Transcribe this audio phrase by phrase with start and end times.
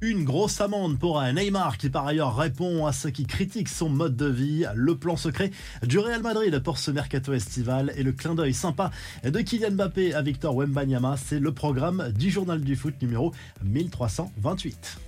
[0.00, 4.14] Une grosse amende pour Neymar qui par ailleurs répond à ceux qui critiquent son mode
[4.14, 5.50] de vie, le plan secret
[5.82, 8.92] du Real Madrid pour ce mercato estival et le clin d'œil sympa
[9.24, 13.32] de Kylian Mbappé à Victor Wembanyama, c'est le programme du journal du foot numéro
[13.64, 15.07] 1328.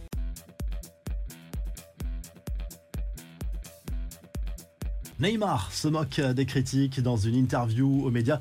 [5.21, 8.39] Neymar se moque des critiques dans une interview aux médias.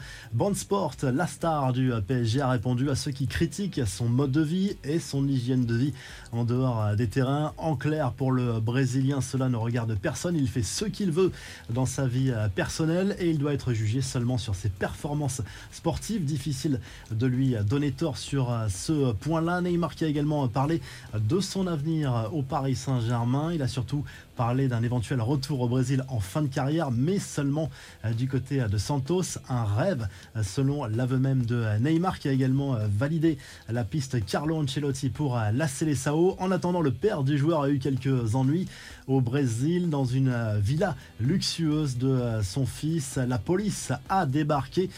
[0.53, 4.77] Sport, la star du PSG, a répondu à ceux qui critiquent son mode de vie
[4.85, 5.93] et son hygiène de vie
[6.31, 7.53] en dehors des terrains.
[7.57, 10.37] En clair, pour le Brésilien, cela ne regarde personne.
[10.37, 11.33] Il fait ce qu'il veut
[11.69, 15.41] dans sa vie personnelle et il doit être jugé seulement sur ses performances
[15.73, 16.23] sportives.
[16.23, 16.79] Difficile
[17.11, 19.59] de lui donner tort sur ce point-là.
[19.59, 20.81] Neymar qui a également parlé
[21.13, 23.51] de son avenir au Paris Saint-Germain.
[23.53, 24.05] Il a surtout
[24.37, 27.69] parlé d'un éventuel retour au Brésil en fin de carrière mais seulement
[28.05, 29.39] euh, du côté euh, de Santos.
[29.49, 33.37] Un rêve, euh, selon l'aveu même de Neymar, qui a également validé
[33.69, 36.35] la piste Carlo Ancelotti pour la Seleção.
[36.39, 38.67] En attendant, le père du joueur a eu quelques ennuis
[39.07, 43.17] au Brésil dans une villa luxueuse de son fils.
[43.17, 44.89] La police a débarqué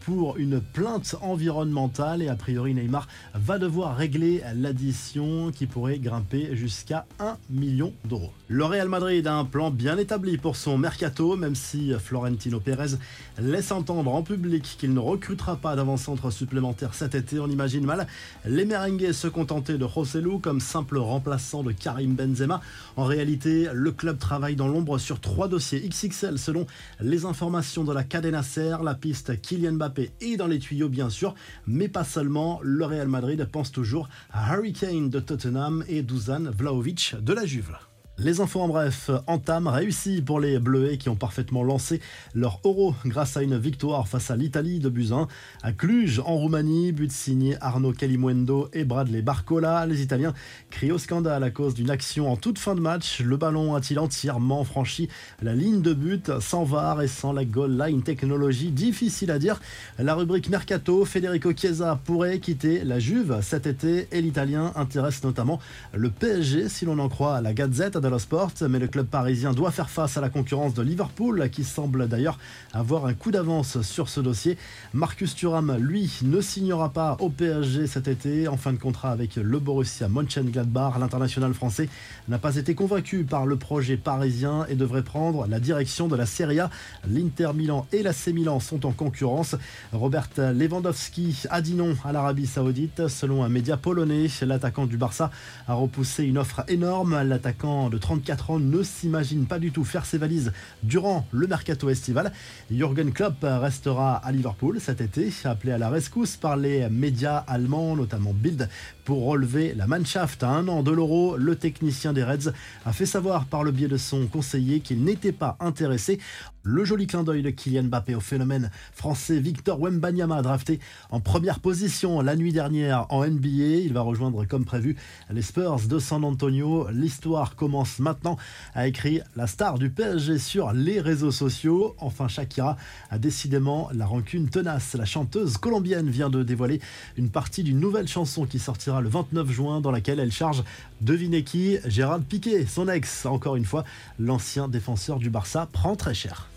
[0.00, 6.56] pour une plainte environnementale et a priori Neymar va devoir régler l'addition qui pourrait grimper
[6.56, 8.32] jusqu'à 1 million d'euros.
[8.48, 12.96] Le Real Madrid a un plan bien établi pour son mercato même si Florentino Pérez
[13.38, 17.38] laisse entendre en public qu'il ne recrutera pas d'avant-centre supplémentaire cet été.
[17.38, 18.06] On imagine mal
[18.44, 22.60] les merengues se contenter de Rossellou comme simple remplaçant de Karim Benzema.
[22.96, 26.66] En réalité, le club travaille dans l'ombre sur trois dossiers XXL selon
[27.00, 31.10] les informations de la Cadena Ser, la piste Kylian Mbappé est dans les tuyaux bien
[31.10, 31.34] sûr,
[31.66, 32.60] mais pas seulement.
[32.62, 37.46] Le Real Madrid pense toujours à Harry Kane de Tottenham et Dusan Vlaovic de la
[37.46, 37.76] Juve.
[38.22, 42.02] Les infos en bref, entame réussi pour les Bleuets qui ont parfaitement lancé
[42.34, 45.26] leur euro grâce à une victoire face à l'Italie de Buzyn.
[45.62, 49.86] À Cluj, en Roumanie, but signé Arnaud Calimuendo et Bradley Barcola.
[49.86, 50.34] Les Italiens
[50.68, 53.22] crient au scandale à cause d'une action en toute fin de match.
[53.22, 55.08] Le ballon a-t-il entièrement franchi
[55.40, 58.70] la ligne de but sans VAR et sans la goal line technologie?
[58.70, 59.62] Difficile à dire.
[59.98, 65.58] La rubrique Mercato, Federico Chiesa pourrait quitter la Juve cet été et l'Italien intéresse notamment
[65.94, 69.90] le PSG si l'on en croit la Gazette Sport, mais le club parisien doit faire
[69.90, 72.38] face à la concurrence de Liverpool, qui semble d'ailleurs
[72.72, 74.56] avoir un coup d'avance sur ce dossier.
[74.92, 79.36] Marcus Thuram, lui, ne signera pas au PSG cet été, en fin de contrat avec
[79.36, 80.98] le Borussia Mönchengladbach.
[80.98, 81.88] L'international français
[82.28, 86.26] n'a pas été convaincu par le projet parisien et devrait prendre la direction de la
[86.26, 86.70] Serie A.
[87.08, 89.56] L'Inter Milan et la C Milan sont en concurrence.
[89.92, 93.08] Robert Lewandowski a dit non à l'Arabie Saoudite.
[93.08, 95.30] Selon un média polonais, l'attaquant du Barça
[95.68, 97.22] a repoussé une offre énorme.
[97.22, 100.52] L'attaquant de 34 ans ne s'imagine pas du tout faire ses valises
[100.82, 102.32] durant le mercato estival.
[102.70, 107.94] Jürgen Klopp restera à Liverpool cet été, appelé à la rescousse par les médias allemands,
[107.94, 108.68] notamment Bild,
[109.04, 111.36] pour relever la Mannschaft à un an de l'euro.
[111.36, 112.52] Le technicien des Reds
[112.84, 116.18] a fait savoir par le biais de son conseiller qu'il n'était pas intéressé.
[116.62, 120.78] Le joli clin d'œil de Kylian Mbappé au phénomène français Victor Wembanyama drafté
[121.10, 123.78] en première position la nuit dernière en NBA.
[123.82, 124.94] Il va rejoindre comme prévu
[125.30, 126.86] les Spurs de San Antonio.
[126.92, 128.36] L'histoire commence maintenant,
[128.74, 131.96] a écrit la star du PSG sur les réseaux sociaux.
[131.98, 132.76] Enfin, Shakira
[133.08, 134.92] a décidément la rancune tenace.
[134.92, 136.82] La chanteuse colombienne vient de dévoiler
[137.16, 140.62] une partie d'une nouvelle chanson qui sortira le 29 juin dans laquelle elle charge,
[141.00, 143.24] devinez qui, Gérard Piqué, son ex.
[143.24, 143.84] Encore une fois,
[144.18, 146.50] l'ancien défenseur du Barça prend très cher.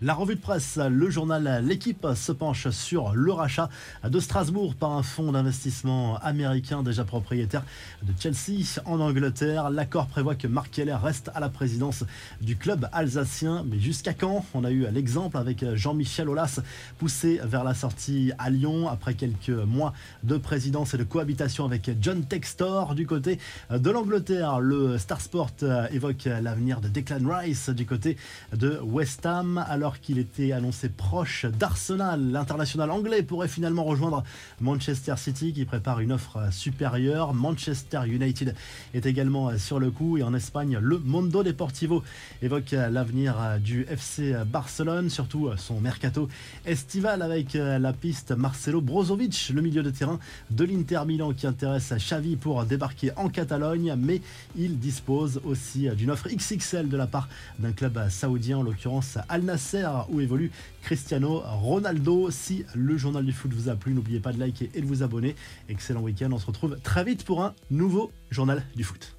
[0.00, 3.68] La revue de presse, le journal L'équipe se penche sur le rachat
[4.08, 7.64] de Strasbourg par un fonds d'investissement américain déjà propriétaire
[8.04, 9.70] de Chelsea en Angleterre.
[9.70, 12.04] L'accord prévoit que Marc Keller reste à la présidence
[12.40, 13.64] du club alsacien.
[13.68, 14.46] Mais jusqu'à quand?
[14.54, 16.60] On a eu l'exemple avec Jean-Michel Aulas
[16.98, 21.90] poussé vers la sortie à Lyon après quelques mois de présidence et de cohabitation avec
[22.00, 24.60] John Textor du côté de l'Angleterre.
[24.60, 25.50] Le Star Sport
[25.90, 28.16] évoque l'avenir de Declan Rice du côté
[28.52, 29.58] de West Ham.
[29.68, 32.30] Alors qu'il était annoncé proche d'Arsenal.
[32.30, 34.22] L'international anglais pourrait finalement rejoindre
[34.60, 37.34] Manchester City qui prépare une offre supérieure.
[37.34, 38.54] Manchester United
[38.94, 42.02] est également sur le coup et en Espagne, le Mondo Deportivo
[42.42, 46.28] évoque l'avenir du FC Barcelone, surtout son mercato
[46.66, 50.18] estival avec la piste Marcelo Brozovic, le milieu de terrain
[50.50, 54.20] de l'Inter Milan qui intéresse Xavi pour débarquer en Catalogne, mais
[54.56, 57.28] il dispose aussi d'une offre XXL de la part
[57.58, 59.77] d'un club saoudien, en l'occurrence Al Nasser
[60.08, 60.50] où évolue
[60.82, 62.30] Cristiano Ronaldo.
[62.30, 65.02] Si le journal du foot vous a plu, n'oubliez pas de liker et de vous
[65.02, 65.36] abonner.
[65.68, 69.14] Excellent week-end, on se retrouve très vite pour un nouveau journal du foot.